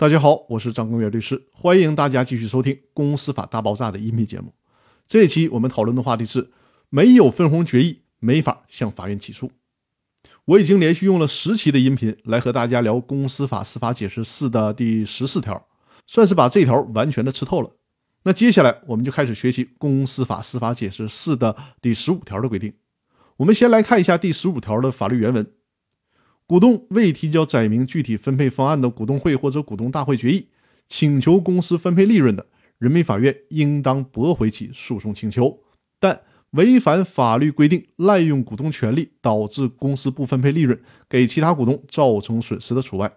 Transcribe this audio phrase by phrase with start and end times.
[0.00, 4.54] 大家好，我是张根元律师，欢迎大家继续收听《公司法大爆炸》的音频节目。
[5.08, 6.52] 这一期我们讨论的话题是：
[6.88, 9.50] 没有分红决议，没法向法院起诉。
[10.44, 15.66] 我已经连续用了十期的音频来和大家聊《公司法司法解释四》的第十四条，
[16.06, 17.68] 算是把这条完全的吃透了。
[18.22, 22.72] 那接下来我们就开始学习《公司法司法解释四》的第十五条的规定。
[23.38, 25.44] 我们先来看一下第十五条的法律原文：
[26.48, 30.46] 股东未提交载明具体分配方案的股东会或者股东大会决议，
[30.88, 32.46] 请求公司分配利润的，
[32.78, 35.58] 人民法院应当驳回其诉讼请求。
[36.00, 36.18] 但
[36.52, 43.12] 违反法律规定、滥用股东权利导致公司不分配利润，给其他股东造成损失的除外。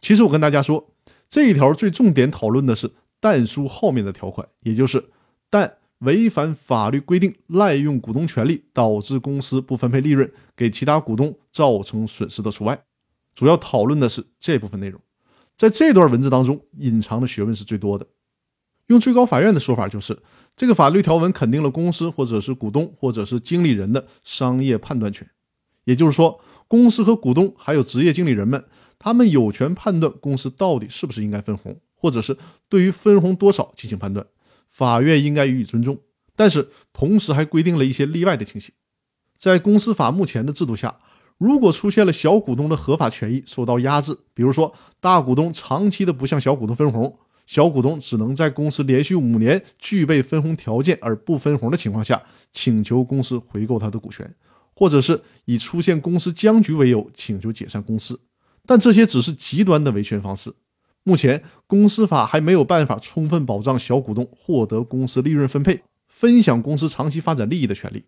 [0.00, 0.94] 其实我跟大家说，
[1.28, 5.10] 这一条最重点讨论的是但书后面的条款，也就是
[5.50, 5.74] 但。
[6.02, 12.84] 违反法律规定、滥用股东权利导致公司不分配利润，给其他股东造成损失的除外，
[13.34, 15.00] 主要讨论的是这部分内容。
[15.56, 18.06] 在这段文字当中，隐藏的学问是最多的。
[18.88, 20.18] 用最高法院的说法，就是
[20.56, 25.30] 这个法律条文肯定了公司或者是股东或者是经理人的商业判断权，
[25.84, 28.64] 也就是说，公司和股东还有职业经理人们，
[28.98, 32.36] 他们有权判断公司到底是不是应该分红，或者是
[32.68, 34.26] 对于分红多少进行判断。
[34.72, 35.98] 法院应该予以尊重，
[36.34, 38.74] 但是同时还规定了一些例外的情形。
[39.36, 40.98] 在公司法目前的制度下，
[41.36, 54.34] 如果出现了小股东的合法权益受到压制，比如说大股东长期的不向小股东分红，小股东只能在公司连续五年具备分红条件而不分红的情况下，请求公司回购他的股权，
[54.74, 58.18] 或者是以出现公司僵局为由请求解散公司，
[58.64, 60.54] 但这些只是极端的维权方式。
[61.04, 68.04] 目前，公司法还没有办法充分保障小股东获得公司利润分配、分享公司长期发展利益的权利，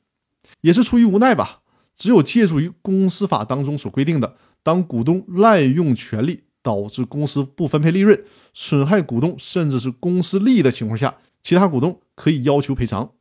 [0.61, 1.63] 也是出于无奈吧。
[1.97, 13.13] 只有借助于公司法当中所规定的，当股东滥用权力导致公司不分配利润、损害股东甚至是公司利益的情况下，其他股东可以要求赔偿。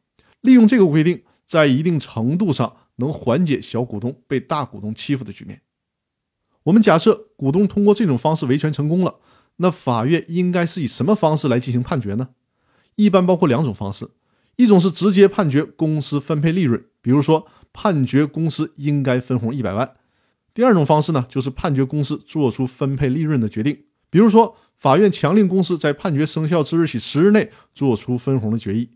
[0.41, 5.61] 利用这个规定，在一定程度上能缓解小股东被大股东欺负的局面。
[6.63, 9.15] 我们假设股东通过这种方式维权成功了。
[9.57, 12.29] 那法院应该是以什么方式来进行判决呢？
[12.95, 14.09] 一般包括两种方式，
[14.55, 19.87] 一种是直接判决公司分配利润，比如说判决公司应该分红一百万；
[20.53, 28.89] 第二种方式呢，就是判决公司做出分配利润的决定，比如说法院强令公司在判决生效之日起十日内做出分红的决议。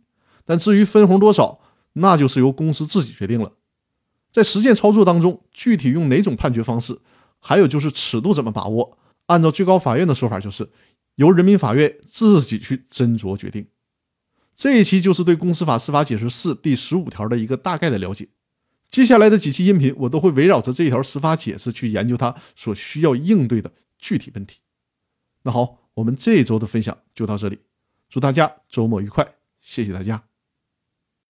[0.45, 1.59] 但至于分红多少，
[1.93, 3.53] 那就是由公司自己决定了。
[4.31, 6.99] 在实践操作当中，具体用哪种判决方式，
[7.39, 8.97] 还有就是尺度怎么把握？
[9.27, 10.69] 按照最高法院的说法，就是
[11.15, 13.67] 由人民法院自己去斟酌决定。
[14.55, 18.27] 这一期就是对《公司法司法解释四》第十五条的一个大概的了解。
[18.89, 24.59] 接下来的几期音频，我都会围绕着这一条司法解释去研究它所需要应对的具体问题。
[25.43, 27.59] 那好，我们这一周的分享就到这里，
[28.09, 30.26] 祝大家周末愉快，谢谢大家。